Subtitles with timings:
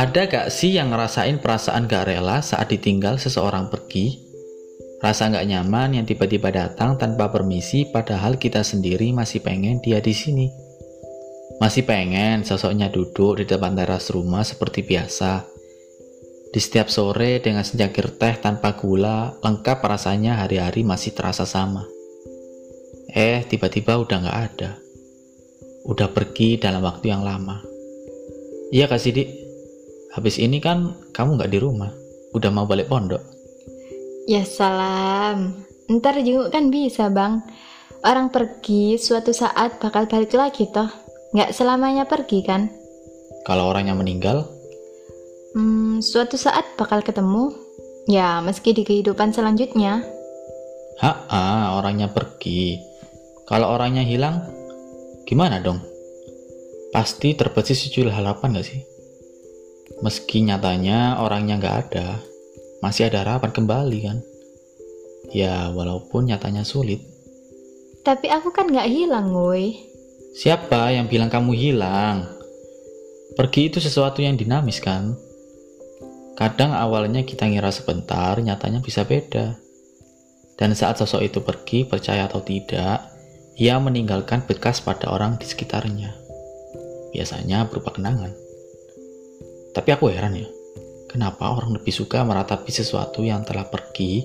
[0.00, 4.16] Ada gak sih yang ngerasain perasaan gak rela saat ditinggal seseorang pergi?
[5.04, 10.16] Rasa gak nyaman yang tiba-tiba datang tanpa permisi padahal kita sendiri masih pengen dia di
[10.16, 10.48] sini.
[11.60, 15.44] Masih pengen sosoknya duduk di depan teras rumah seperti biasa.
[16.50, 21.84] Di setiap sore dengan secangkir teh tanpa gula, lengkap rasanya hari-hari masih terasa sama.
[23.12, 24.89] Eh, tiba-tiba udah gak ada.
[25.88, 27.60] Udah pergi dalam waktu yang lama.
[28.70, 29.28] Iya Kak Sidik?
[30.14, 31.90] Habis ini kan kamu nggak di rumah,
[32.34, 33.22] udah mau balik pondok.
[34.26, 37.42] Ya salam, ntar jenguk kan bisa bang.
[38.02, 40.90] Orang pergi suatu saat bakal balik lagi toh,
[41.34, 42.70] nggak selamanya pergi kan?
[43.46, 44.44] Kalau orangnya meninggal?
[45.54, 47.50] Hmm, suatu saat bakal ketemu.
[48.10, 50.02] Ya, meski di kehidupan selanjutnya.
[51.00, 52.78] Ha, orangnya pergi.
[53.46, 54.46] Kalau orangnya hilang,
[55.24, 55.80] gimana dong?
[56.90, 58.80] Pasti terbesit sejumlah harapan gak sih?
[60.00, 62.18] Meski nyatanya orangnya nggak ada,
[62.80, 64.18] masih ada harapan kembali kan?
[65.30, 67.04] Ya, walaupun nyatanya sulit.
[68.00, 69.76] Tapi aku kan nggak hilang, woi.
[70.32, 72.24] Siapa yang bilang kamu hilang?
[73.36, 75.12] Pergi itu sesuatu yang dinamis kan?
[76.40, 79.60] Kadang awalnya kita ngira sebentar, nyatanya bisa beda.
[80.56, 83.04] Dan saat sosok itu pergi, percaya atau tidak,
[83.60, 86.16] ia meninggalkan bekas pada orang di sekitarnya.
[87.12, 88.32] Biasanya berupa kenangan.
[89.76, 90.48] Tapi aku heran ya,
[91.12, 94.24] kenapa orang lebih suka meratapi sesuatu yang telah pergi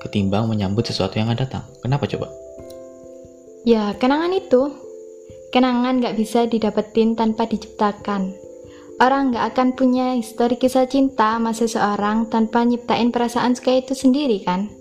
[0.00, 1.64] ketimbang menyambut sesuatu yang akan datang?
[1.84, 2.32] Kenapa coba?
[3.68, 4.72] Ya, kenangan itu.
[5.52, 8.32] Kenangan gak bisa didapetin tanpa diciptakan.
[9.04, 14.40] Orang gak akan punya histori kisah cinta sama seseorang tanpa nyiptain perasaan suka itu sendiri
[14.40, 14.72] kan?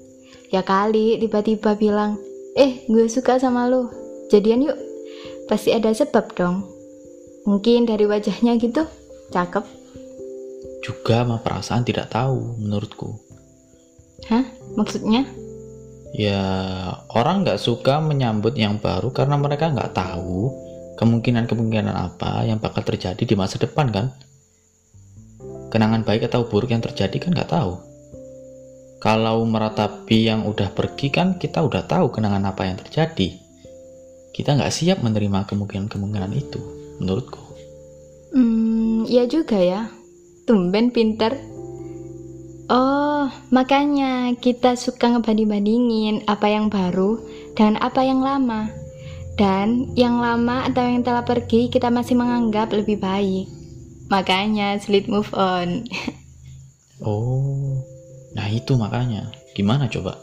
[0.48, 3.91] Ya kali tiba-tiba bilang, eh gue suka sama lo,
[4.31, 4.77] jadian yuk.
[5.47, 6.63] Pasti ada sebab dong.
[7.43, 8.85] Mungkin dari wajahnya gitu,
[9.33, 9.81] cakep
[10.81, 13.16] juga sama perasaan tidak tahu menurutku.
[14.27, 14.43] Hah?
[14.76, 15.23] Maksudnya?
[16.11, 16.43] Ya,
[17.15, 20.52] orang nggak suka menyambut yang baru karena mereka nggak tahu
[20.99, 24.11] kemungkinan-kemungkinan apa yang bakal terjadi di masa depan kan.
[25.71, 27.80] Kenangan baik atau buruk yang terjadi kan nggak tahu.
[29.02, 33.34] Kalau meratapi yang udah pergi kan kita udah tahu kenangan apa yang terjadi.
[34.32, 36.62] Kita nggak siap menerima kemungkinan-kemungkinan itu,
[37.02, 37.42] menurutku.
[38.32, 39.92] Hmm, ya juga ya
[40.52, 41.38] Tumben pinter.
[42.72, 47.22] Oh, makanya kita suka ngebanding-bandingin apa yang baru
[47.54, 48.68] dan apa yang lama.
[49.38, 53.48] Dan yang lama atau yang telah pergi kita masih menganggap lebih baik.
[54.10, 55.86] Makanya sulit move on.
[57.06, 57.80] oh,
[58.31, 59.31] nah itu makanya.
[59.52, 60.15] Gimana coba?